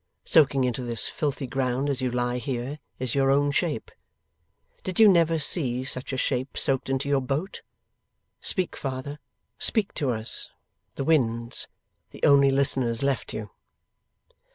Soaking 0.25 0.63
into 0.63 0.81
this 0.81 1.07
filthy 1.07 1.45
ground 1.45 1.87
as 1.87 2.01
you 2.01 2.09
lie 2.09 2.39
here, 2.39 2.79
is 2.97 3.13
your 3.13 3.29
own 3.29 3.51
shape. 3.51 3.91
Did 4.83 4.99
you 4.99 5.07
never 5.07 5.37
see 5.37 5.83
such 5.83 6.11
a 6.11 6.17
shape 6.17 6.57
soaked 6.57 6.89
into 6.89 7.07
your 7.07 7.21
boat? 7.21 7.61
Speak, 8.41 8.75
Father. 8.75 9.19
Speak 9.59 9.93
to 9.93 10.09
us, 10.09 10.49
the 10.95 11.03
winds, 11.03 11.67
the 12.09 12.23
only 12.23 12.49
listeners 12.49 13.03
left 13.03 13.31
you! 13.31 13.51